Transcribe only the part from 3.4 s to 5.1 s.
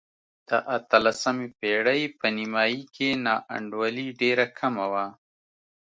انډولي ډېره کمه وه.